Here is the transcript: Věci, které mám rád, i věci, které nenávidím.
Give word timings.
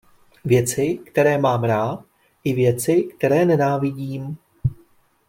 Věci, 0.45 0.97
které 1.05 1.37
mám 1.37 1.63
rád, 1.63 2.05
i 2.43 2.53
věci, 2.53 3.01
které 3.17 3.45
nenávidím. 3.45 4.37